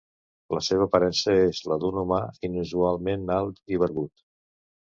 [0.53, 4.29] La seva aparença és la d'un humà inusualment alt i barbut.